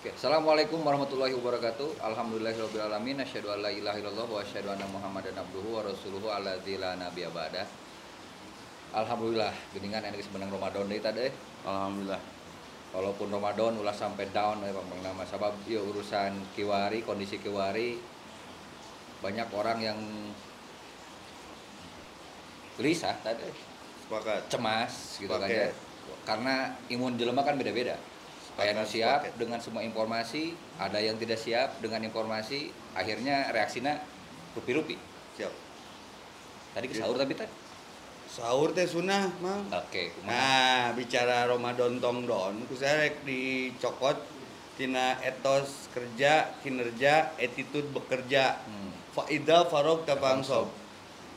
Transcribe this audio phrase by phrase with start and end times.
[0.00, 2.00] Oke, Assalamualaikum warahmatullahi wabarakatuh.
[2.00, 3.20] Alhamdulillahirobbilalamin.
[3.20, 7.28] Asyhadu an la ilaha illallah wa asyhadu anna Muhammadan abduhu wa rasuluhu alladzi la nabiyya
[7.28, 7.68] ba'da.
[8.96, 11.28] Alhamdulillah, geningan enak sebenarnya Ramadan deui tadi.
[11.68, 12.16] Alhamdulillah.
[12.96, 18.00] Walaupun Ramadan ulah sampai down ya Bang nama sabab ieu urusan kiwari, kondisi kiwari
[19.20, 20.00] banyak orang yang
[22.80, 23.52] gelisah tadi,
[24.08, 24.48] Sepakat.
[24.48, 25.76] cemas gitu kan Sepaket.
[25.76, 26.16] ya.
[26.24, 28.00] Karena imun jelema kan beda-beda.
[28.58, 29.32] Kayak Sepakat, siap sepaket.
[29.38, 30.44] dengan semua informasi,
[30.76, 33.98] ada yang tidak siap dengan informasi, akhirnya reaksinya
[34.54, 34.98] rupi-rupi.
[35.38, 35.52] Siap.
[36.74, 37.50] Tadi ke sahur tapi tadi.
[38.30, 39.66] Sahur teh sunah, Mang.
[39.74, 40.30] Oke, kumaha?
[40.30, 44.18] Nah, bicara Ramadan tongdon, ku saya dicokot
[44.78, 48.62] tina etos kerja, kinerja, attitude bekerja.
[48.64, 48.94] Hmm.
[49.10, 50.70] Faida farok tapangsob.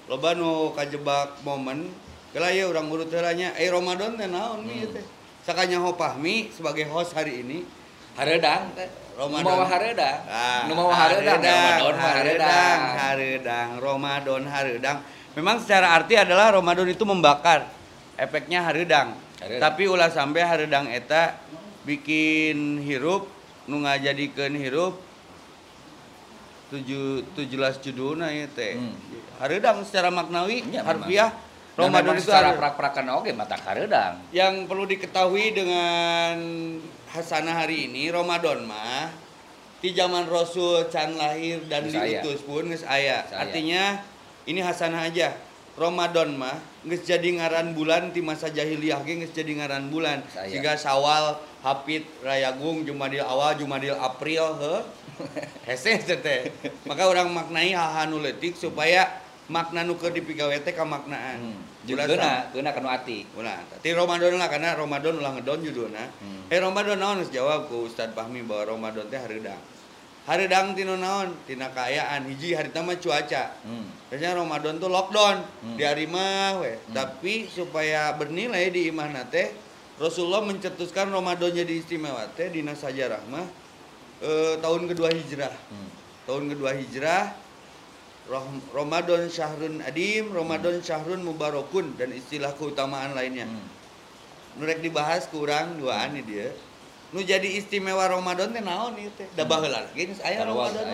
[0.06, 1.90] Loba nu kajebak momen,
[2.30, 4.94] kala ya urang urut heula nya, eh Ramadan teh naon Hmm.
[4.94, 5.06] teh.
[5.44, 7.68] Sakanya Hopahmi sebagai host hari ini,
[8.16, 8.88] Haredang teh.
[9.14, 9.46] Ramadan.
[9.46, 10.18] Nu mawa haredang.
[10.26, 11.96] Ah, Nu mawa haredang, Ramadan
[12.98, 14.98] haredang, Ramadan haredang.
[15.38, 17.70] Memang secara arti adalah Ramadan itu membakar.
[18.18, 19.18] Efeknya haredang.
[19.42, 19.62] Hareudang.
[19.62, 21.38] Tapi ulah sampai haredang eta
[21.86, 23.26] bikin hirup
[23.66, 24.98] nu ngajadikeun hirup
[26.74, 28.78] tujuh tujuh belas judulna ya teh.
[28.78, 28.94] Hmm.
[29.42, 31.30] Hareudang secara maknawi, Iya, harfiah
[31.74, 34.22] Dan Ramadan itu secara prak-prakan oge mata haredang.
[34.30, 36.38] yang perlu diketahui dengan
[37.10, 39.10] hasanah hari ini Ramadan mah
[39.82, 42.22] di zaman Rasul can lahir dan aya.
[42.22, 43.26] diutus pun geus aya.
[43.34, 44.06] Artinya
[44.46, 45.34] ini hasanah aja.
[45.74, 50.22] Ramadan mah geus jadi ngaran bulan di masa jahiliyah ge geus jadi ngaran bulan.
[50.30, 54.86] Siga Sawal, Hapit, Rayagung, Jumadil Awal, Jumadil April heuh.
[55.68, 56.54] Hese teh.
[56.86, 61.40] Maka orang maknai hal-hal nu leutik supaya makna nu keur dipigawe teh kamaknaan.
[61.40, 61.60] Hmm.
[61.84, 62.08] Juga
[62.52, 63.28] keuna kanu ati.
[63.36, 66.06] Ulah, tapi Ramadan lah karena Ramadan ulah ngedon judulna.
[66.24, 66.48] Hmm.
[66.48, 69.60] Eh Ramadan naon geus jawab ku Fahmi bahwa Ramadan teh hareudang.
[70.24, 71.36] Hareudang tinu naon?
[71.44, 73.52] Tina kaayaan hiji harita mah cuaca.
[73.68, 73.92] Hmm.
[74.08, 75.76] Biasanya Ramadan tuh lockdown Hmm.
[75.76, 76.80] di hari mah we.
[76.80, 76.96] Hmm.
[76.96, 79.52] Tapi supaya bernilai di imahna teh
[80.00, 83.44] Rasulullah mencetuskan Ramadan jadi istimewa teh dina sajarah mah
[84.24, 85.52] eh, tahun kedua hijrah.
[85.52, 85.90] Hmm.
[86.24, 87.43] Tahun kedua hijrah
[88.72, 93.44] Ramadan syahrun adim, Ramadan syahrun mubarakun dan istilah keutamaan lainnya.
[93.44, 93.68] Hmm.
[94.64, 96.48] Nurek dibahas kurang duaan nih dia.
[97.12, 99.28] Nu jadi istimewa Ramadan teh naon ieu teh?
[99.36, 100.88] Da baheula lagi geus aya Ramadan.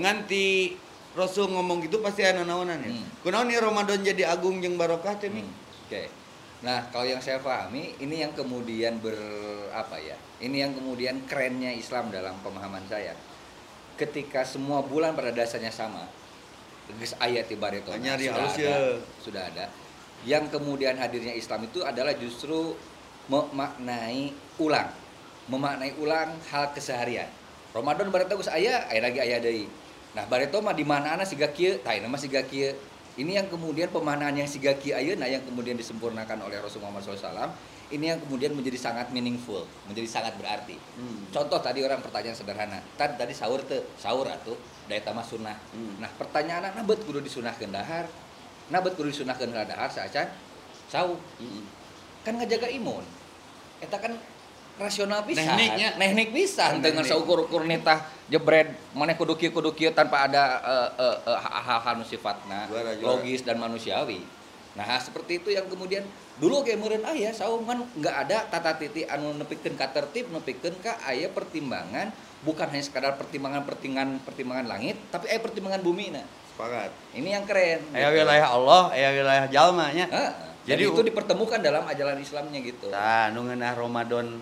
[0.00, 0.74] Nganti
[1.14, 2.90] Rasul ngomong gitu pasti aya naonan ya.
[2.90, 3.06] Hmm.
[3.22, 5.44] Kunaon ieu Ramadan jadi agung jeung barokah teh Mi?
[5.44, 5.52] Hmm,
[5.86, 6.08] Oke.
[6.60, 9.16] Nah, kalau yang saya pahami, ini yang kemudian ber
[9.72, 10.12] apa ya?
[10.44, 13.16] Ini yang kemudian kerennya Islam dalam pemahaman saya.
[13.96, 16.04] Ketika semua bulan pada dasarnya sama,
[16.98, 18.76] geus ayat ibaratnya Hanya di sudah halus ada, ya.
[19.22, 19.64] sudah ada.
[20.26, 22.76] Yang kemudian hadirnya Islam itu adalah justru
[23.30, 24.90] memaknai ulang,
[25.46, 27.30] memaknai ulang hal keseharian.
[27.70, 29.70] Ramadan bareto geus aya, aya lagi aya deui.
[30.10, 32.74] Nah, bareto mah di mana-mana siga kieu, tah mah siga kieu.
[33.14, 37.52] Ini yang kemudian pemanaan yang siga kieu ayeuna yang kemudian disempurnakan oleh Rasulullah SAW.
[37.90, 40.78] Ini yang kemudian menjadi sangat meaningful, menjadi sangat berarti.
[40.94, 41.26] Hmm.
[41.34, 42.78] Contoh tadi orang pertanyaan sederhana.
[42.94, 44.54] Tadi tadi sahur teu, sahur atuh
[44.86, 45.58] daya tamah sunnah.
[45.74, 45.98] Hmm.
[45.98, 48.06] Nah, pertanyaan nabeut kudu disunahkeun dahar.
[48.70, 50.30] Nabeut kudu disunahkeun ka dahar saacan
[50.86, 51.18] sahur.
[51.42, 51.66] Mm-mm.
[52.22, 53.02] Kan ngajaga imun.
[53.82, 54.14] Eta kan
[54.78, 55.50] rasional pisan.
[55.50, 55.88] Tekniknya.
[55.98, 56.84] Teknik pisan Teknik.
[56.86, 61.98] dengan saukur-ukur nitah jebret maneh kudu kieu kudu kieu tanpa ada eh, eh, eh, hal-hal
[61.98, 63.18] nu sifatna Juara, juara.
[63.20, 64.22] logis dan manusiawi.
[64.70, 66.06] Nah, seperti itu yang kemudian
[66.38, 70.78] dulu kayak meureun aya saum kan nggak ada tata titi anu nepikeun ka tertib nepikeun
[70.78, 72.08] ka aya pertimbangan
[72.40, 76.90] bukan hanya sekadar pertimbangan pertimbangan pertimbangan langit tapi aya pertimbangan bumi nah Sepakat.
[77.12, 78.20] ini yang keren Aya gitu.
[78.20, 80.06] wilayah Allah, aya wilayah jalma nya.
[80.06, 80.32] Heeh.
[80.62, 84.38] Jadi jadi itu dipertemukan dalam ajaran Islamnya gitu Tah, nu ngeunah Ramadan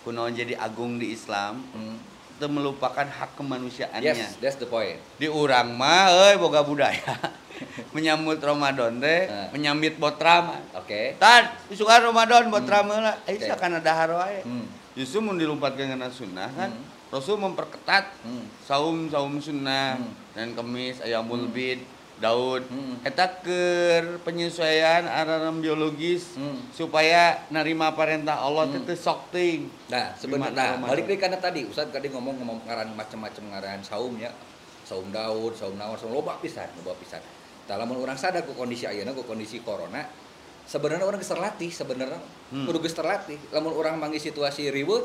[0.00, 1.96] kunaon jadi agung di Islam, Hmm.
[2.32, 4.06] itu melupakan hak kemanusiaannya.
[4.06, 7.02] yes that's the point di urang mah euy boga budaya
[7.96, 9.48] menyambut Ramadan teh Nah.
[9.50, 13.46] menyambit botram oke tan suka Ramadan botram heula eh Oke.
[13.46, 14.66] sakan dahar wae Hmm.
[14.94, 16.96] justru mun dilumpatkeun kana sunnah kan Hmm.
[17.08, 18.44] Rasul memperketat Hmm.
[18.60, 20.12] saum saum sunnah Hmm.
[20.32, 21.54] dan kemis ayamul Hmm.
[21.54, 21.80] bid
[22.18, 22.98] Daud Hmm.
[23.00, 26.58] eta keur penyesuaian araram biologis Hmm.
[26.68, 28.82] supaya narima perintah Allah Hmm.
[28.82, 29.30] teu sok
[29.88, 34.18] Nah, sebenarnya nah, balik lagi karena tadi Ustaz tadi ngomong ngomong ngaran macam-macam ngaran saum
[34.18, 34.34] ya.
[34.82, 37.20] Saum Daud, saum Nawar, saum loba pisan, loba pisan.
[37.68, 40.08] Tah lamun urang sadar ku kondisi ayeuna ku kondisi corona,
[40.64, 42.16] sebenarnya orang geus terlatih sebenarnya.
[42.48, 42.64] Hmm.
[42.64, 43.36] Kudu geus terlatih.
[43.52, 45.04] Lamun orang manggil situasi ribut,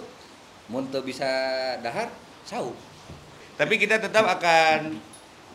[0.72, 1.28] mun teu bisa
[1.84, 2.08] dahar,
[2.48, 2.72] saum.
[3.60, 4.98] Tapi kita tetap akan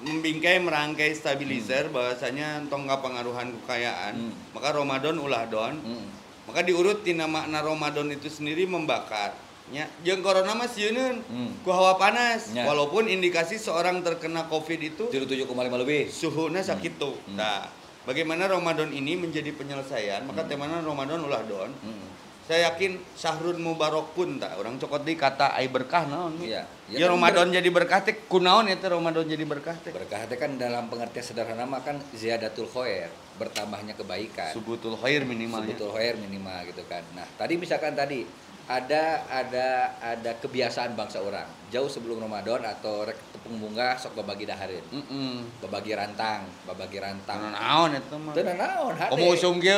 [0.04, 4.32] membingkai merangkai stabilizer bahwasanya entong pengaruhan kekayaan Hmm.
[4.54, 6.06] maka Ramadan ulah don Hmm.
[6.46, 9.34] maka diurut tina makna Ramadan itu sendiri membakar
[9.68, 11.50] nya jeung corona mah sieun Hmm.
[11.60, 12.64] ku hawa panas Nya.
[12.64, 16.08] walaupun indikasi seorang terkena covid itu Tiru 7,5 lebih.
[16.08, 17.36] suhunya sakit tuh Hmm.
[17.36, 17.68] nah
[18.02, 20.50] bagaimana Ramadan ini menjadi penyelesaian maka Hmm.
[20.50, 22.08] temana Ramadan ulah don Hmm.
[22.42, 26.64] saya yakin Sahrul Mubarak pun tak orang cokot di kata ai berkah naon Iya.
[26.88, 30.56] ya, kan Ramadan jadi berkah teh kunaon eta Ramadan jadi berkah teh Berkah itu kan
[30.56, 34.48] dalam pengertian sederhana mah kan ziyadatul khair, bertambahnya kebaikan.
[34.50, 37.04] subutul khair minimalnya Sebutul khair minimal gitu kan.
[37.12, 38.24] Nah, tadi misalkan tadi
[38.68, 44.44] ada ada ada kebiasaan bangsa orang jauh sebelum Ramadan atau rek tepung bunga sok babagi
[44.48, 44.84] dahareun.
[44.88, 45.36] Heeh.
[45.60, 47.52] Babagi rantang, babagi rantang.
[47.52, 49.12] naon eta mah Teu naon hade.
[49.12, 49.76] Komo Komo di ge,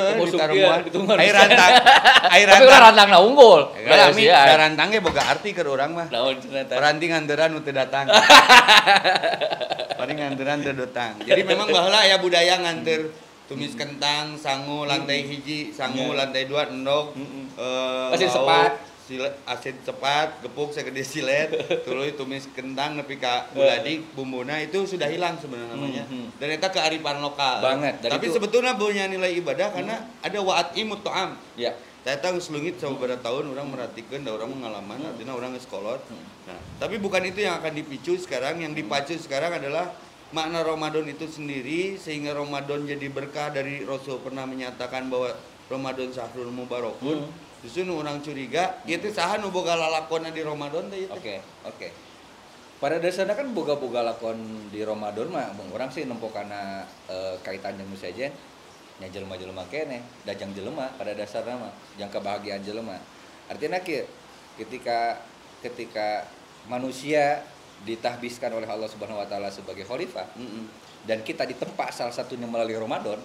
[0.91, 1.19] gitu mah.
[1.19, 1.71] Air rantang.
[2.31, 2.83] Tapi rantang.
[2.91, 3.75] rantangna unggul.
[3.75, 6.07] Lah mi da rantang ge boga arti keur urang mah.
[6.11, 6.75] Naon cenah teh?
[6.75, 8.07] Peranti nganderan teu datang.
[9.99, 11.19] Paling nganderan teu datang.
[11.23, 16.23] Jadi memang baheula aya budaya nganter tumis kentang, sangu lantai hiji, sangu Iya.
[16.23, 17.51] lantai dua endog, Mm-mm.
[17.53, 18.79] eh, Asin sepat.
[19.03, 21.51] silet, asin cepat, gepuk segede silet,
[21.85, 26.05] tuluy tumis kentang nepi ka buladi, bumbuna itu sudah hilang sebenarnya namanya.
[26.07, 26.39] Mhm.
[26.39, 27.59] Dan itu kearifan lokal.
[27.59, 31.35] Banget, dan Tapi itu- sebetulnya punya nilai ibadah karena ada waat imut to'am.
[31.59, 31.75] Ya.
[32.01, 36.01] Saya tahu selungit beberapa tahun orang merhatikan, dan orang pengalaman, artinya orang sekolot.
[36.09, 36.25] Hmm.
[36.49, 38.57] Nah, tapi bukan itu yang akan dipicu sekarang.
[38.57, 39.93] Yang dipacu sekarang adalah
[40.31, 45.35] makna Ramadan itu sendiri sehingga Ramadan jadi berkah dari Rasul pernah menyatakan bahwa
[45.71, 47.27] Ramadan sahrul mubarakun.
[47.27, 47.49] Hmm.
[47.61, 51.21] Justru nu orang curiga, itu saha nu boga lalakonna di Ramadan teh ieu teh.
[51.21, 51.37] Oke,
[51.69, 51.89] oke.
[52.81, 54.41] Pada dasarnya kan boga-boga lakon
[54.73, 58.33] di Ramadan mah bang orang sih nempo karena eh, kaitan dengan saja
[59.01, 63.01] nya jelema-jelema kene dajang jelema pada dasarnya mah yang kebahagiaan jelema
[63.49, 63.81] artinya
[64.61, 65.25] ketika
[65.65, 66.29] ketika
[66.69, 67.41] manusia
[67.83, 70.69] ditahbiskan oleh Allah Subhanahu wa taala sebagai khalifah Mm-mm.
[71.03, 73.17] dan kita ditempa salah satunya melalui Ramadan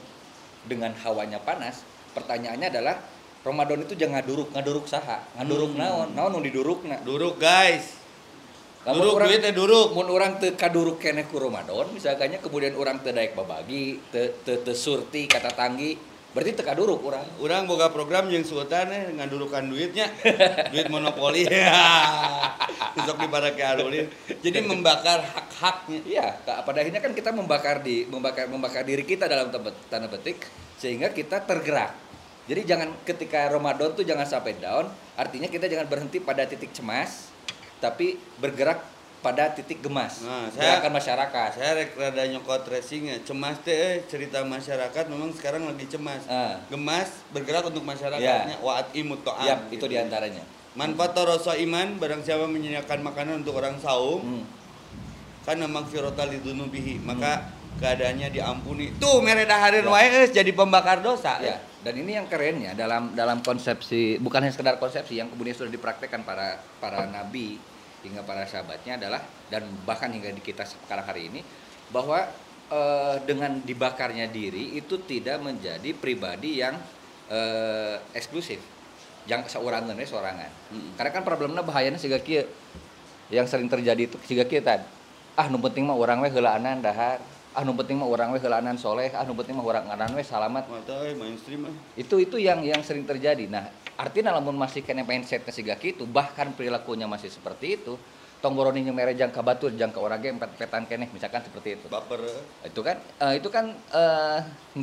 [0.63, 2.96] dengan hawanya panas pertanyaannya adalah
[3.42, 5.80] Ramadan itu jangan ngaduruk ngaduruk saha ngaduruk Hmm.
[5.80, 8.02] naon naon nu didurukna Duruk guys.
[8.81, 9.88] Lamun Duruk urang- duit teh duruk.
[9.92, 14.62] mun orang teu kaduruk keneh ku Ramadan misalkannya kemudian orang teu daek babagi teu teu
[14.62, 15.98] teu surti kata tanggi
[16.36, 20.12] berarti teu kaduruk urang Orang boga program yang sultan eh ngadurukan duitnya,
[20.76, 21.48] duit monopoli.
[23.00, 24.12] Besok diparake alulin.
[24.44, 26.04] Jadi membakar hak-haknya.
[26.04, 29.48] iya ka- pada akhirnya kan kita membakar di membakar membakar diri kita dalam
[29.88, 30.44] tanda petik
[30.76, 31.96] sehingga kita tergerak
[32.46, 34.86] jadi jangan ketika Ramadan tuh jangan sampai down
[35.18, 37.32] artinya kita jangan berhenti pada titik cemas
[37.80, 43.17] tapi bergerak pada titik gemas Nah, saya- gerakan masyarakat Saya rek rada nyokot racing ya.
[43.21, 46.23] Cemas teh eh, cerita masyarakat memang sekarang lagi cemas.
[46.25, 46.62] Ah.
[46.67, 48.59] Gemas bergerak untuk masyarakatnya.
[48.59, 49.41] Waat imut to'am.
[49.41, 49.85] ya gitu.
[49.85, 50.44] itu di antaranya
[50.75, 54.45] Manfaat rasa iman barang siapa menyediakan makanan untuk orang saum Hmm.
[55.41, 58.95] kan memang firota lidunubihi maka keadaannya diampuni.
[58.95, 61.38] Tuh mere dahareun wae eus jadi pembakar dosa.
[61.38, 65.69] Ya, dan ini yang kerennya dalam dalam konsepsi bukan hanya sekedar konsepsi yang kemudian sudah
[65.69, 67.59] dipraktekkan para para nabi
[68.06, 71.42] hingga para sahabatnya adalah dan bahkan hingga di kita sekarang hari ini
[71.90, 72.25] bahwa
[72.69, 76.78] eh, dengan dibakarnya diri itu tidak menjadi pribadi yang
[77.30, 78.62] eh, eksklusif.
[79.25, 80.52] Yang seorangan ya sorangan.
[80.69, 81.02] Mm.
[81.02, 82.46] Karena kan problemnya bahayanya siga kieu.
[83.34, 84.86] Yang sering terjadi itu kieu tadi.
[85.34, 87.18] Ah nu penting mah urang we heulaanan dahar.
[87.58, 89.10] Ah nu penting mah urang we heulaanan soleh.
[89.18, 91.75] Ah nu penting mah urang ngaran we salamat Mata eh, mainstream eh.
[91.98, 96.51] itu itu yang yang sering terjadi nah artinya lamun masih kena mindsetnya siga kitu bahkan
[96.51, 97.95] perilakunya masih seperti itu.
[98.44, 101.88] Tong boroni mere jangka batur jangka orang ge empat petan keneh misalkan seperti itu.
[101.89, 102.20] Baper.
[102.67, 104.39] itu kan eh, itu kan eh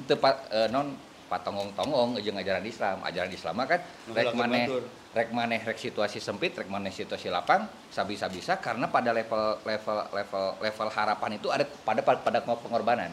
[0.08, 0.96] tepat eh, non
[1.30, 3.04] patongong-tongong jeung ajaran Islam.
[3.04, 3.80] Ajaran Islam kan
[4.16, 4.82] rek maneh batur.
[5.14, 10.44] rek maneh rek situasi sempit rek maneh situasi lapang sabisa-bisa karena pada level level level
[10.58, 13.12] level harapan itu ada pada pada pengorbanan.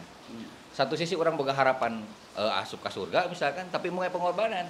[0.74, 2.02] Satu sisi orang boga harapan
[2.34, 4.66] eh, asup ke surga misalkan tapi mau pengorbanan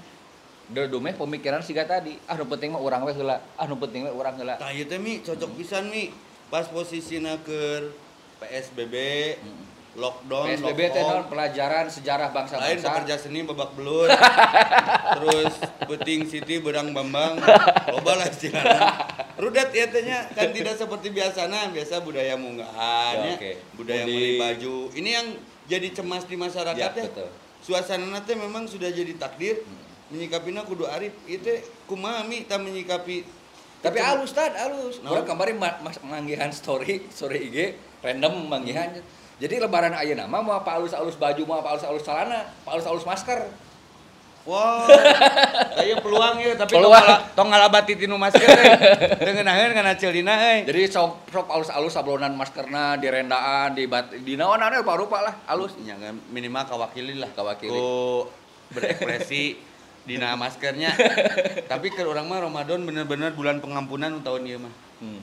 [0.70, 2.14] Dodome pemikiran siga tadi.
[2.24, 3.42] Ah nu penting mah urang we heula.
[3.58, 4.06] Ah nu penting
[4.86, 6.14] teh mi cocok pisan mi.
[6.46, 7.94] Pas posisina keur
[8.42, 8.94] PSBB,
[9.94, 14.10] lockdown, PSBB teh non pelajaran sejarah lain bangsa-bangsa pekerja seni babak belut
[15.18, 15.54] terus
[15.86, 17.38] peting siti berang bambang.
[17.90, 18.78] Loba lah istilahnya
[19.38, 23.52] rudet ya tehnya kan tidak seperti biasanya biasa budaya munggahan Ya, oke.
[23.74, 24.14] budaya Mudik.
[24.14, 24.74] beli baju.
[24.94, 25.26] Ini yang
[25.66, 27.28] jadi cemas di masyarakat Ya, ya, betul.
[27.62, 29.62] suasana teh memang sudah jadi takdir
[30.10, 31.14] menyikapinya kudu arif.
[31.24, 31.48] Itu
[31.86, 33.24] kumaha mi tak menyikapi.
[33.80, 35.00] Tapi alus tad alus.
[35.00, 35.16] No.
[35.16, 37.56] orang kemarin ma- mas manggihan story story IG
[38.04, 38.92] random manggihan.
[39.40, 43.40] Jadi lebaran ayeuna mah mau apa alus-alus baju mau apa alus-alus celana apa alus-alus masker.
[44.40, 44.88] Wah,
[45.76, 46.96] kayak peluang ya, tapi Peluang.
[46.96, 48.72] tong ngala- tong ngalabati tinu masker teh.
[49.20, 50.64] Dengan aheun kana ceulina euy.
[50.64, 55.34] jadi sok sok alus-alus sablonan maskerna di rendaan di bat di naon anu rupa lah
[55.44, 55.76] alus.
[55.84, 55.96] Ya
[56.32, 57.28] minimal kawakili lah.
[57.36, 57.68] Kawakili.
[57.72, 58.28] Ku
[58.72, 59.56] berekspresi
[60.08, 60.96] dina maskernya
[61.70, 65.20] tapi ke orang mah Ramadan bener-bener bulan pengampunan tahun ieu mah Hmm.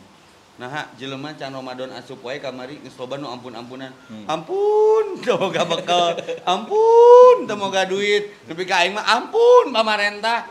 [0.57, 3.93] Nah, jelema can Ramadan asup wae kamari geus loba nu ampun-ampunan.
[4.09, 4.25] Hmm.
[4.25, 6.17] Ampun, teu moga bekal.
[6.49, 8.33] Ampun, teu moga duit.
[8.49, 10.49] Nepi ka aing mah ampun pamarentah.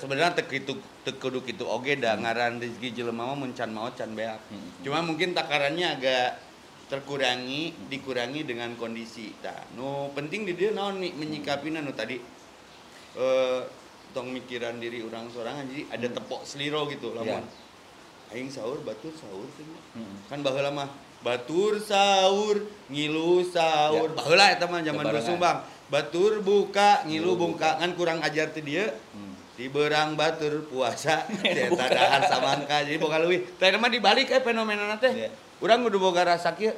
[0.00, 3.92] Sebenarnya teu kitu teu kudu kitu oge da ngaran rezeki jelema mah mun can maot
[3.92, 4.40] can beak.
[4.48, 4.68] Hmm.
[4.80, 6.40] Cuma mungkin takarannya agak
[6.88, 9.36] terkurangi, dikurangi dengan kondisi.
[9.44, 12.16] Nah, nu penting di dia naon nih menyikapina nu tadi
[13.16, 13.60] eh
[14.12, 17.44] tong mikiran diri orang sorangan jadi ada tepok seliro gitu lamun.
[18.32, 19.48] Aing sahur batur sahur.
[19.92, 20.16] Hmm.
[20.28, 20.88] kan baheula mah
[21.24, 24.12] batur sahur ngilu sahur.
[24.12, 24.16] Ya.
[24.16, 25.16] baheula eta mah zaman Lebarengan.
[25.20, 27.80] rusung bang batur buka ngilu buka.
[27.80, 28.92] Kan kurang ajar teh dia.
[29.12, 29.32] Hmm.
[29.52, 32.88] di berang batur puasa eta dahar samangka.
[32.88, 33.44] Jadi boga leuwih.
[33.60, 35.12] Teh mah dibalik eh fenomena teh.
[35.12, 35.30] Iya.
[35.60, 36.72] urang kudu boga rasa kieu.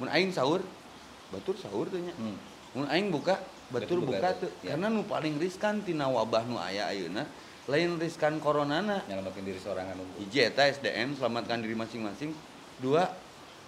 [0.00, 0.60] Mun aing sahur
[1.32, 2.12] batur sahur teh nya.
[2.16, 2.36] Hmm.
[2.76, 3.40] mun aing buka
[3.72, 4.76] Batur buka teu Ya.
[4.76, 7.24] karena nu paling riskan tina wabah nu aya ayeuna
[7.64, 10.04] lain riskan coronana Nyelamatin diri seorang anu.
[10.18, 12.36] hiji eta SDM selamatkan diri masing-masing
[12.78, 13.08] dua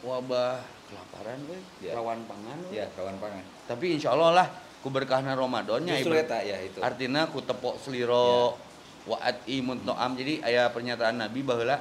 [0.01, 1.95] wabah kelaparan we Ya.
[1.95, 2.77] rawan pangan we.
[2.77, 3.41] Ya, kawan pangan.
[3.65, 6.79] tapi insya Allah lah ku berkahna Ramadannya Justru eta ya itu.
[6.79, 8.61] artinya ku tepok seliro
[9.05, 11.81] waat imun to'am jadi aya pernyataan Nabi bahwa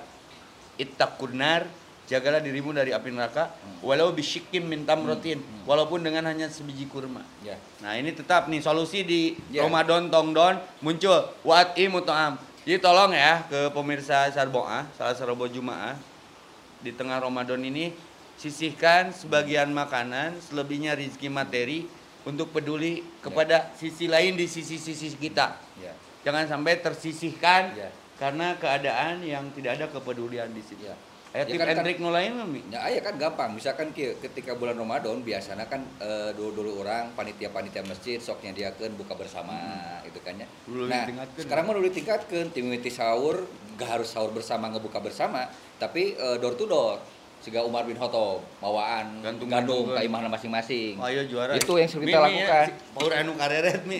[0.75, 1.67] ittaqunar
[2.09, 3.79] jagalah dirimu dari api neraka Hmm.
[3.85, 5.63] walau bisyikim min tamrotin Hmm.
[5.67, 7.55] walaupun dengan hanya sebiji kurma Ya.
[7.79, 9.63] Nah ini tetap nih solusi di Ya.
[9.63, 12.35] Ramadan Tongdon muncul Wat mutoam.
[12.63, 15.99] Jadi tolong ya ke pemirsa Sarboa, salah Sarbo Jumaah
[16.79, 17.91] di tengah Ramadan ini
[18.39, 21.87] sisihkan sebagian makanan, selebihnya rizki materi
[22.23, 25.59] untuk peduli kepada sisi lain di sisi-sisi kita.
[25.79, 25.91] Ya.
[26.23, 27.91] Jangan sampai tersisihkan Ya.
[28.15, 30.87] karena keadaan yang tidak ada kepedulian di situ.
[30.87, 30.95] Ya.
[31.33, 32.61] Ya tip kan- and kan- lain mah, Mi?
[32.69, 33.57] Ya, aya kan gampang.
[33.57, 39.57] Misalkan ketika bulan Ramadan biasanya kan eh, dulu-dulu orang panitia-panitia masjid sok nyadiakeun buka bersama
[40.05, 40.45] gitu kan ya.
[40.63, 45.49] Dulu Nah, sekarang mah udah ditingkatkeun tim mimiti sahur, gak harus sahur bersama ngebuka bersama,
[45.75, 47.01] tapi eh, door to door.
[47.41, 49.89] Siga Umar bin Khattab bawaan Gantung- gantung.
[49.89, 50.95] ke imahna masing-masing.
[50.95, 51.57] Oh, ayo juara.
[51.57, 52.67] Itu yang Mi, kita lakukan.
[52.69, 53.99] ya, si anu kareret mi.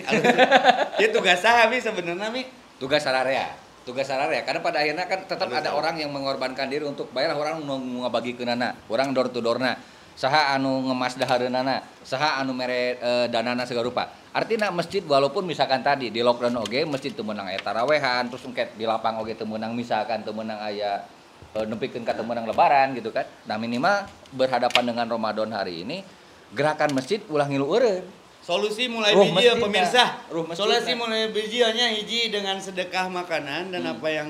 [1.02, 2.46] Itu tugas saha mi sebenarnya mi?
[2.74, 3.52] tugas sararea
[3.84, 7.60] tugas sararea karena pada akhirnya kan tetap ada orang yang mengorbankan diri untuk bayar orang
[7.62, 9.76] nu ngabagi ke nana orang door to doorna.
[10.14, 14.04] Saha anu ngemas dahareunana saha anu mere e, danana segala rupa.
[14.30, 18.78] Artinya masjid walaupun misalkan tadi di lockdown oge masjid teu meunang aya tarawehan terus engket
[18.78, 21.02] di lapang oge teu meunang misalkan teu meunang aya
[21.50, 23.26] e, nempikeun ka teu meunang lebaran gitu kan.
[23.50, 26.06] Nah minimal berhadapan dengan Ramadan hari ini
[26.54, 28.06] gerakan masjid ulah ngilu eureun
[28.44, 30.04] Solusi mulai Ruh biji ya pemirsa.
[30.28, 30.44] Ruh.
[30.52, 33.94] Solusi mulai biji hanya hiji dengan sedekah makanan dan Hmm.
[33.96, 34.28] apa yang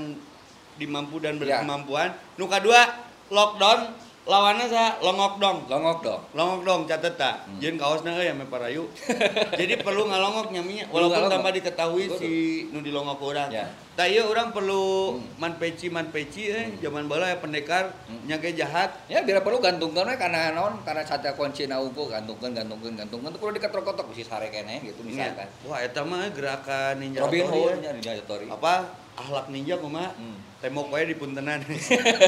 [0.78, 1.58] dimampu dan Ya.
[1.58, 2.14] berkemampuan.
[2.38, 2.94] Nu kadua
[3.26, 3.90] lockdown
[4.24, 5.58] lawannya sa longok dong.
[5.68, 7.44] longok dong Longok dong catet tak.
[7.44, 7.60] Hmm.
[7.60, 8.88] Jeung kaosna euy ame parayu.
[9.60, 12.32] Jadi perlu ngalongok nyaminya Perlu walaupun tanpa diketahui si
[12.72, 13.52] nu dilongok urang.
[13.52, 13.68] Ya.
[13.94, 15.22] Tah ieu urang perlu Hmm.
[15.38, 16.80] man peci man peci eh Hmm.
[16.80, 18.24] zaman bala ya pendekar Hmm.
[18.24, 18.96] nyage jahat.
[19.06, 23.28] Ya bila perlu gantungkan we karena naon karena sate kunci na unggul gantungkan gantungkan gantungkan
[23.28, 25.46] tuh kudu diketok-ketok si sare keneh gitu misalkan.
[25.46, 25.68] Ya.
[25.68, 27.92] Wah, eta mah gerakan ninja Robin Hood ya.
[27.92, 28.48] Ninja Tori.
[28.48, 30.38] apa ahlak ninja kumaha Hmm.
[30.58, 31.60] tembok wae di puntenan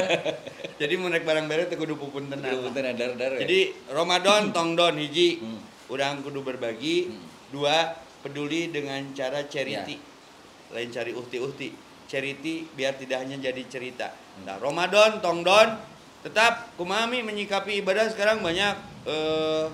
[0.79, 3.31] jadi naik barang beres teu kudu puntenan Kudu punten dar-dar.
[3.33, 3.39] we.
[3.43, 5.59] jadi Ramadan tongdon hiji Hmm.
[5.87, 7.23] urang kudu berbagi Hmm.
[7.49, 10.73] dua peduli dengan cara charity Ya.
[10.73, 11.69] lain cari uhti-uhti
[12.05, 14.45] charity biar tidak hanya jadi cerita Hmm.
[14.45, 15.79] nah Ramadan tongdon
[16.21, 18.75] tetap kumami menyikapi ibadah sekarang banyak
[19.05, 19.65] eh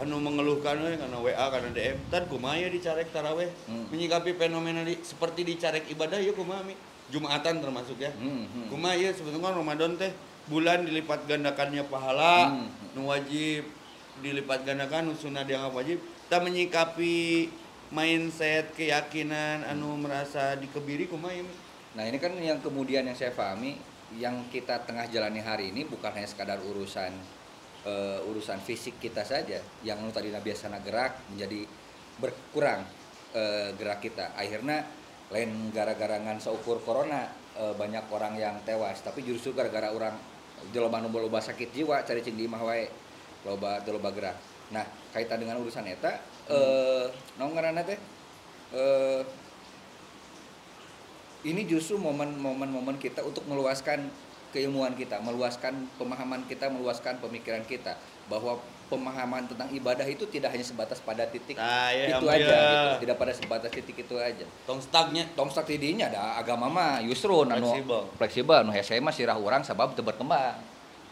[0.00, 3.84] anu mengeluhkan we karena WA karena DM tad kumaha ya dicarek taraweh Hmm.
[3.88, 6.72] menyikapi fenomena di, seperti dicarek ibadah ya kumaha mi
[7.10, 8.66] Jumatan termasuk ya Hmm, hmm.
[8.68, 10.10] kumaha ya sebetulnya Ramadan teh
[10.46, 12.68] bulan dilipat gandakannya pahala Hmm.
[12.94, 13.68] nu wajib
[14.18, 17.50] dilipat gandakan nu sunah dianggap wajib kita menyikapi
[17.90, 21.54] mindset keyakinan anu merasa dikebiri kumaha ya Mi?
[21.90, 23.74] Nah, ini kan yang kemudian yang saya pahami
[24.14, 27.10] yang kita tengah jalani hari ini bukan hanya sekadar urusan
[27.86, 31.64] eh, urusan fisik kita saja yang tadi biasa gerak menjadi
[32.20, 32.84] berkurang
[33.32, 34.36] eh, gerak kita.
[34.36, 34.84] Akhirnya
[35.30, 40.14] lain gara-gara ngan seukur corona eh, banyak orang yang tewas, tapi justru gara-gara orang
[40.76, 42.84] loba nu loba sakit jiwa cari cing di imah wae
[43.48, 44.36] loba loba gerak.
[44.70, 46.20] Nah, kaitan dengan urusan eta
[46.52, 47.08] eh
[47.40, 47.96] naon ngaranna teh?
[48.76, 49.22] Eh
[51.48, 54.12] ini justru momen-momen momen kita untuk meluaskan
[54.50, 57.96] keilmuan kita, meluaskan pemahaman kita, meluaskan pemikiran kita
[58.30, 58.58] bahwa
[58.90, 62.88] pemahaman tentang ibadah itu tidak hanya sebatas pada titik Nah, ya, itu ampun, aja, gitu.
[63.06, 64.46] tidak pada sebatas titik itu aja.
[64.66, 68.02] tong stagnya Tong stak tidinya ada agama mah justru anu Fleksibel.
[68.18, 70.58] fleksibel, nu hese mah sirah urang sabab teu berkembang.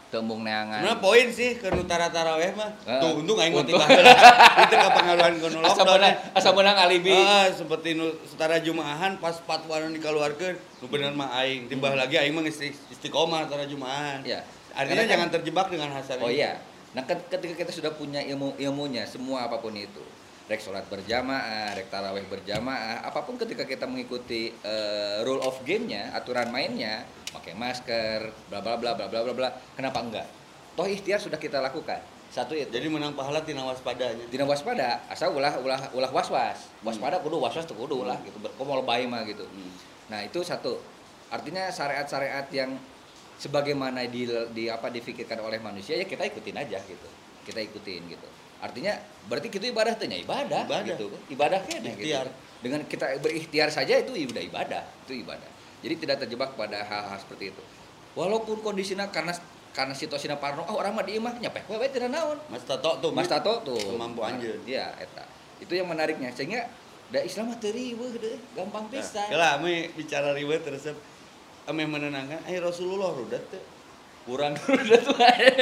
[0.09, 2.69] Tembung neangan Sebenarnya poin sih ke Nutara Taraweh mah.
[2.81, 2.97] Heeh.
[2.99, 3.85] Tuh untung aing tiba
[4.63, 9.37] Itu kepengaruhan ke nu asa menang asa menang alibi Ah, seperti nu setara Jumaahan pas
[9.37, 11.65] fatwa nu dikeluarkeun, nu bener mah aing.
[11.65, 14.21] Timbah lagi aing mah isti- istiqomah setara Jumaahan.
[14.23, 16.57] ya Artinya Karena kan- jangan terjebak dengan hasar Oh iya.
[16.89, 20.01] Nah, ket- ketika kita sudah punya ilmu ilmunya semua apa pun itu,
[20.45, 26.09] rek sholat berjamaah, rek taraweh berjamaah, apa pun ketika kita mengikuti eh, rule of game-nya,
[26.11, 30.27] aturan mainnya, pakai masker, bla bla bla bla bla bla bla, kenapa enggak?
[30.73, 31.99] Toh ikhtiar sudah kita lakukan.
[32.29, 32.69] Satu itu.
[32.69, 34.21] Jadi menang pahala tina waspadanya.
[34.29, 36.69] tidak waspada, asal ulah ulah ulah was-was.
[36.85, 38.37] Waspada kudu was-was tuh kudu lah gitu.
[38.37, 39.49] Kok mau lebay mah gitu.
[39.49, 39.73] Hmm.
[40.13, 40.77] Nah, itu satu.
[41.33, 42.77] Artinya syariat-syariat yang
[43.41, 47.09] sebagaimana di, di apa difikirkan oleh manusia ya kita ikutin aja gitu.
[47.49, 48.27] Kita ikutin gitu.
[48.61, 48.93] Artinya
[49.25, 50.85] berarti itu ibadah teh nya ibadah, Ibadah.
[50.85, 51.07] gitu.
[51.33, 52.27] Ibadah kan Ikhtiar.
[52.29, 52.31] gitu.
[52.59, 55.49] Dengan kita berikhtiar saja itu udah ibadah, itu ibadah.
[55.79, 57.63] Jadi tidak terjebak pada hal-hal seperti itu.
[58.17, 59.31] Walaupun kondisinya karena
[59.69, 62.35] karena situasinya parno, oh orang mah di imah nyapek we tidak naon.
[62.49, 63.13] Mas Tato tuh.
[63.13, 64.59] Mas Tato tuh Kemampu anjeun.
[64.65, 65.23] Iya, eta.
[65.61, 66.67] Itu yang menariknya sehingga
[67.09, 69.27] da Islam mah teu riweuh deh, gampang Nah, pisan.
[69.29, 70.89] Kalau ame bicara riwayat terus
[71.69, 73.61] ame menenangkan, eh Rasulullah rudat teh.
[74.27, 74.77] kurang tuh.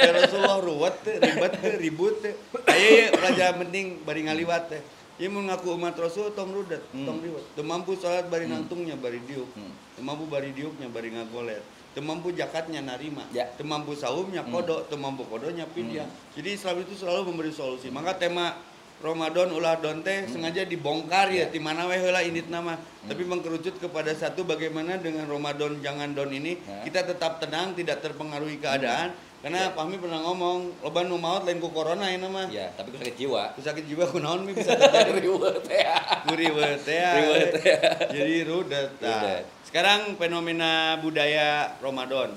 [0.01, 2.33] Eh Rasulullah ruwet teh, ribet teh, ribut teh.
[2.67, 4.81] Ayo ya pelajar penting bari ngaliwat teh.
[5.17, 7.09] Ieu mun ngaku umat Rasul tong rudet, Hmm.
[7.09, 7.41] tong riwet.
[7.57, 8.61] Teu mampu salat bari Hmm.
[8.61, 9.49] nangtungnya bari diuk.
[9.57, 9.73] Hmm.
[9.97, 11.65] Teu mampu bari diuknya bari ngagoler.
[11.97, 13.25] Teu mampu zakatnya narima.
[13.33, 13.49] Ya.
[13.57, 14.53] Teu mampu saumnya Hmm.
[14.53, 16.05] kodo, teu mampu kodonya pidyah.
[16.05, 16.37] Hmm.
[16.37, 17.89] Jadi Islam itu selalu memberi solusi.
[17.89, 18.61] Maka tema
[18.97, 20.29] Ramadan ulah don teh Hmm.
[20.37, 21.53] sengaja dibongkar ya Ya.
[21.53, 26.33] di mana weh heula indit nama tapi mengkerucut kepada satu bagaimana dengan Ramadan jangan don
[26.33, 26.81] ini Ya.
[26.81, 29.13] kita tetap tenang tidak terpengaruhi keadaan
[29.47, 29.71] karena Ya.
[29.71, 33.15] Fahmi pernah ngomong loba nu maut lain ku corona ini mah Ya, tapi ku sakit
[33.15, 33.55] jiwa.
[33.55, 35.87] ku sakit jiwa ku naon mi bisa terjadi Riweuh teh.
[36.21, 37.75] ku riweuh teh Riweuh teh.
[38.11, 42.35] jadi rudet Nah, sekarang fenomena budaya Ramadan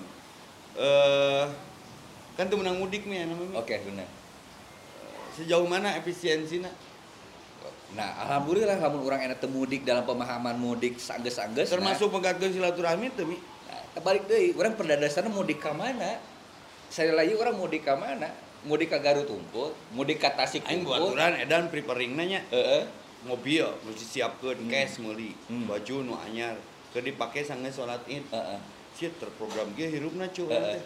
[0.73, 1.45] eh
[2.35, 4.07] kan tuh menang mudik nih ya namanya Oke, benar.
[5.33, 6.71] sejauh mana efisiensinya
[7.91, 11.67] Nah, alhamdulillah lamun orang enak teu mudik dalam pemahaman mudik sanggeus-sanggeus.
[11.69, 13.35] termasuk penggatkeun silaturahmi teh mi
[13.67, 16.23] nah, nah, balik deui, orang perdadasarna mudik ka mana?
[16.91, 18.27] Saya lagi orang mudik ka mana?
[18.61, 20.93] Mudik ka Garut Unggul, mudik ka Tasik Unggul.
[20.93, 22.85] aturan edan preparing nanya Heeh.
[23.23, 24.69] mobil mesti siapkeun Hmm.
[24.69, 25.65] cash meuli Hmm.
[25.65, 26.59] baju nu anyar
[26.91, 28.59] keur dipake sanggeus salat Id Heeh.
[28.93, 30.77] Shit, terprogram ge hirupna cu Heeh.
[30.77, 30.83] teh.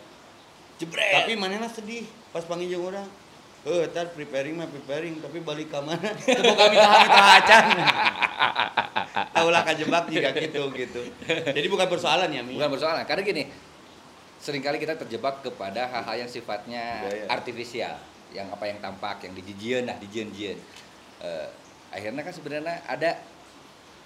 [0.76, 1.24] Jebret.
[1.24, 3.08] Tapi manehna sedih pas panggil jeung urang.
[3.64, 6.04] Heuh, tar preparing mah preparing, tapi balik ka mana?
[6.20, 7.64] Teu boga mitaha-mitaha acan.
[9.32, 11.00] Taulah kajebak jika gitu gitu.
[11.24, 12.54] Jadi bukan persoalan ya, Mi.
[12.54, 13.42] Bukan persoalan, karena gini,
[14.44, 17.24] sering kali kita terjebak kepada hal-hal yang sifatnya Budaya.
[17.32, 17.96] artifisial,
[18.36, 20.60] yang apa yang tampak, yang dijieun nah, dijieun-jieun.
[21.24, 21.48] Eh,
[21.88, 23.16] akhirnya kan sebenarnya ada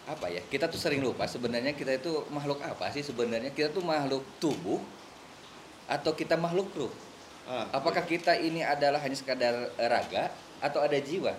[0.06, 0.38] apa ya?
[0.46, 3.50] Kita tuh sering lupa sebenarnya kita itu makhluk apa sih sebenarnya?
[3.50, 4.78] Kita tuh makhluk tubuh
[5.90, 6.94] atau kita makhluk ruh?
[7.50, 10.30] Ah, Apakah kita ini adalah hanya sekadar raga
[10.62, 11.34] atau ada jiwa?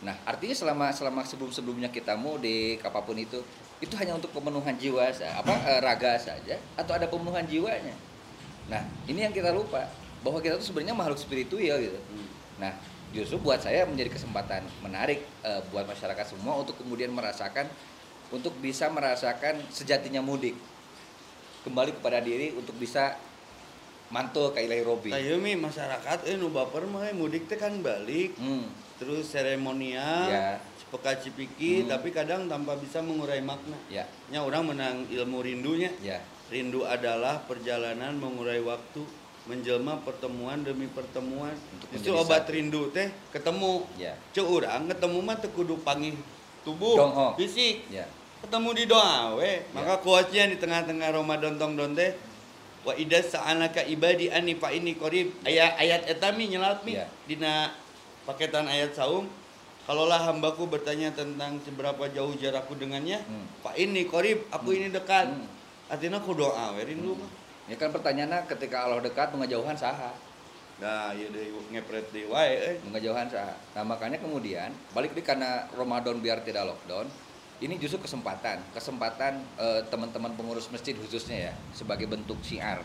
[0.00, 3.44] Nah, artinya selama selama sebelum-sebelumnya kita mudik apa pun itu,
[3.84, 8.13] itu hanya untuk pemenuhan jiwa apa eh, raga saja atau ada pemenuhan jiwanya.
[8.66, 9.84] Nah, ini yang kita lupa
[10.20, 12.00] bahwa kita tuh sebenarnya makhluk spiritual gitu.
[12.00, 12.28] Hmm.
[12.56, 12.72] Nah,
[13.10, 17.68] justru buat saya menjadi kesempatan menarik eh, buat masyarakat semua untuk kemudian merasakan
[18.28, 20.56] untuk bisa merasakan sejatinya mudik.
[21.62, 23.16] Kembali kepada diri untuk bisa
[24.08, 25.10] mantul ke ilahi robi.
[25.10, 28.68] Kayu mi masyarakat eh nu baper mah eh, mudik teh kan balik Hmm.
[28.94, 30.60] terus seremonial Ya.
[30.76, 31.88] cepeka cipiki Hmm.
[31.90, 33.76] tapi kadang tanpa bisa mengurai makna.
[33.88, 35.90] Ya, Nya orang menang ilmu rindunya.
[36.00, 36.20] ya.
[36.54, 39.02] Rindu adalah perjalanan mengurai waktu,
[39.44, 41.50] menjelma pertemuan demi pertemuan.
[41.50, 42.54] Untuk Justru menjadi obat satu.
[42.54, 43.72] rindu teh ketemu.
[43.98, 44.14] Ya.
[44.30, 46.14] Cek urang ketemu mah teu kudu panggih
[46.62, 47.34] tubuh, Dongho.
[47.34, 47.90] fisik.
[47.90, 48.06] Ya.
[48.38, 49.66] Ketemu di doa we.
[49.74, 52.14] Maka quotes-nya di tengah-tengah Ramadan tong don teh
[52.84, 55.34] wa idza sa'alaka ibadi anni fa inni qarib.
[55.42, 57.10] Ayat ayat eta mi nyelaut mi Ya.
[57.26, 57.74] dina
[58.22, 59.26] paketan ayat saum.
[59.84, 63.44] Kalaulah hambaku bertanya tentang seberapa jauh jarakku dengannya, Hmm.
[63.60, 65.28] Pak ini korib, aku ini dekat.
[65.28, 65.44] Hmm.
[65.88, 67.30] Artinya aku doa, we rindu mah.
[67.68, 70.12] Ya kan pertanyaannya ketika Allah dekat mengejauhan saha?
[70.80, 72.76] Nah, iya deh ngepret deh wae eh.
[72.84, 73.56] Mengejauhan saha.
[73.76, 77.08] Nah, makanya kemudian balik di karena Ramadan biar tidak lockdown,
[77.62, 82.82] ini justru kesempatan, kesempatan eh, teman-teman pengurus masjid khususnya ya sebagai bentuk syiar.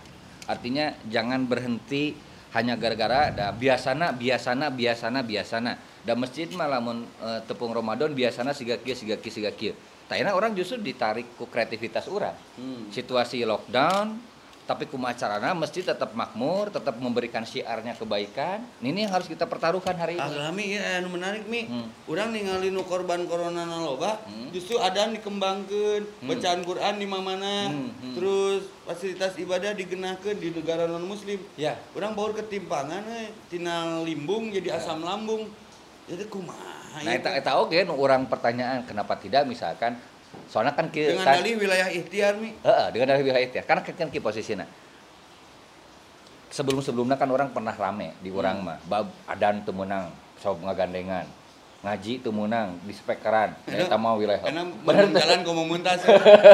[0.48, 2.16] Artinya jangan berhenti
[2.54, 8.56] hanya gara-gara da biasana biasana biasana biasana da masjid mah lamun eh, tepung Ramadan biasana
[8.56, 9.74] siga kieu siga kieu siga kieu.
[10.10, 12.34] Tayana orang justru ditarik ku kreativitas orang.
[12.58, 12.90] Hmm.
[12.90, 14.18] situasi lockdown
[14.66, 20.14] tapi kumacarana mesti tetap makmur tetap memberikan syiarnya kebaikan ini yang harus kita pertaruhkan hari
[20.14, 21.66] ini Alami ya anu menarik mi.
[21.66, 21.90] Hmm.
[22.06, 24.50] Urang ningali nu korban corona na loba, Hmm.
[24.50, 26.28] justru adan dikembangkeun, Hmm.
[26.28, 28.14] bacaan Quran di mana Hmm, hmm.
[28.14, 31.42] terus fasilitas ibadah digenakeun di negara non muslim.
[31.56, 34.78] ya Urang baur ketimpangan eh, tina limbung jadi Ya.
[34.78, 35.50] asam lambung.
[36.06, 37.40] Jadi kumaha nah eta teh?
[37.40, 39.96] eta oge nu orang pertanyaan kenapa tidak misalkan
[40.46, 42.54] soalnya kan ki- dengan kan- dalih wilayah ikhtiar mi.
[42.54, 43.66] Heeh, dengan dari wilayah ikhtiar.
[43.66, 44.66] Karena kan kan ki posisinya.
[46.50, 48.68] Sebelum-sebelumnya kan orang pernah rame di orang Hmm.
[48.74, 48.78] mah.
[48.90, 51.26] Bab adan teu meunang, sob ngagandengan.
[51.80, 53.54] Ngaji teu meunang di spekeran.
[53.70, 54.42] Eta mah wilayah.
[54.42, 56.02] Karena Bener jalan muntas.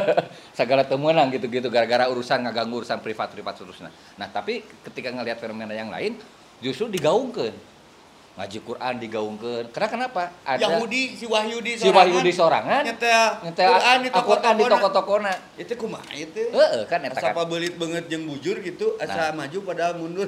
[0.59, 3.91] Segala teu meunang gitu-gitu gara-gara urusan ngaganggu urusan privat-privat seterusnya.
[4.19, 6.19] Nah, tapi ketika ngelihat fenomena yang lain
[6.59, 7.74] justru digaungkeun.
[8.35, 9.65] Ngaji Quran digaungkeun.
[9.71, 10.27] Karena kenapa?
[10.59, 14.75] Yahudi si Wahyudi si Wahyudi sorangan nyetel nyetel Quran di Al-Qur'an di toko-tokona.
[14.75, 15.33] toko-tokona.
[15.55, 16.43] Itu kumaha itu?
[16.51, 17.47] Heeh, kan eta Asa kan.
[17.47, 19.47] pabelit banget jeung bujur gitu, asa Nah.
[19.47, 20.27] maju pada mundur.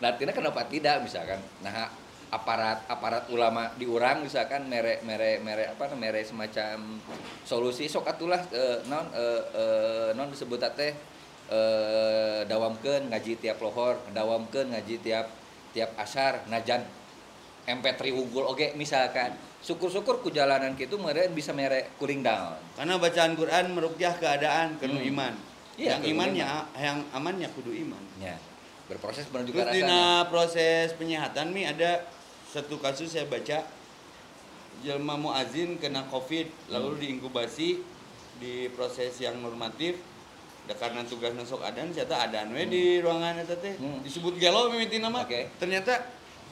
[0.00, 1.36] Nah, tidak kenapa tidak misalkan.
[1.60, 1.92] Nah,
[2.32, 6.96] aparat aparat ulama di urang misalkan mere mere mere apa namanya, mere semacam
[7.44, 10.96] solusi sok atulah eh, non eh, eh, non disebut teh
[11.52, 15.28] eh, dawamkeun ngaji tiap lohor, dawamkeun ngaji tiap
[15.72, 16.84] tiap asar najan
[17.64, 19.32] MP3 unggul oke misalkan
[19.62, 22.58] syukur-syukur ku jalanan kitu mere bisa mere cooling down.
[22.74, 25.10] Karena bacaan Quran merukyah keadaan kenu Hmm.
[25.14, 25.34] iman.
[25.78, 28.02] Iya, yang imannya yang amannya kudu iman.
[28.18, 28.36] Ya.
[28.90, 32.04] Berproses menuju ke dina proses penyehatan mi ada
[32.50, 33.64] satu kasus saya baca
[34.82, 37.00] jelma muazin kena covid lalu Hmm.
[37.00, 37.78] diinkubasi
[38.42, 39.94] di proses yang normatif
[40.62, 43.98] da karena tugas nasok adan ternyata adan we di ruangan eta teh Hmm.
[44.00, 45.50] disebut gelo mimiti nama Oke.
[45.56, 46.06] ternyata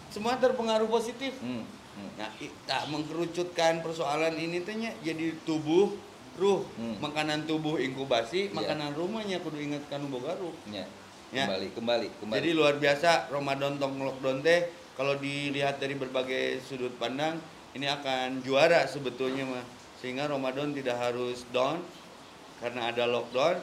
[0.08, 1.62] semua terpengaruh positif Hmm.
[1.62, 2.10] hmm.
[2.16, 2.28] nah
[2.66, 5.94] tak mengkerucutkan persoalan ini tehnya jadi tubuh
[6.34, 6.98] ruh Hmm.
[6.98, 8.54] makanan tubuh inkubasi Iya.
[8.56, 10.82] makanan rumahnya kudu ingatkan boga ruh Ya.
[11.30, 11.46] Ya.
[11.46, 12.36] Kembali, kembali, kembali.
[12.36, 14.66] jadi luar biasa Ramadan tong lockdown teh
[14.98, 17.38] kalau dilihat dari berbagai sudut pandang
[17.70, 19.62] ini akan juara sebetulnya mah.
[19.96, 21.78] Sehingga Ramadan tidak harus down
[22.58, 23.62] karena ada lockdown